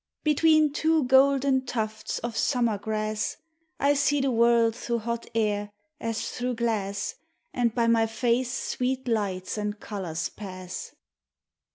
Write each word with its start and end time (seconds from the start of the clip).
Between 0.23 0.73
two 0.73 1.03
golden 1.03 1.63
tufts 1.67 2.17
of 2.17 2.35
summer 2.35 2.79
grass, 2.79 3.37
I 3.79 3.93
see 3.93 4.19
the 4.19 4.31
world 4.31 4.75
through 4.75 4.97
hot 4.97 5.29
air 5.35 5.71
as 5.99 6.31
through 6.31 6.55
glass, 6.55 7.13
Aud 7.55 7.75
by 7.75 7.85
my 7.85 8.07
face 8.07 8.51
sweet 8.51 9.07
lights 9.07 9.59
aud 9.59 9.79
colors 9.79 10.27
pass. 10.29 10.95